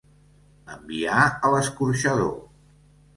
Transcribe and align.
Enviar 0.75 1.19
a 1.25 1.51
l'escorxador. 1.57 2.33